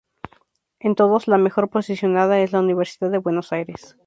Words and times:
En 0.79 0.95
todos, 0.95 1.27
la 1.27 1.37
mejor 1.37 1.69
posicionada 1.69 2.39
es 2.39 2.53
la 2.53 2.59
Universidad 2.59 3.11
de 3.11 3.19
Buenos 3.19 3.53
Aires. 3.53 3.97